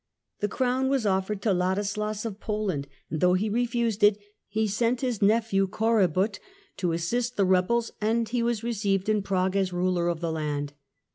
[0.39, 5.01] The crown was offered to Ladislas of Poland, and though he refused it, he sent
[5.01, 6.39] his nephew Korybut
[6.77, 10.73] to assist the rebels, and he was received in Prague as ruler of the land.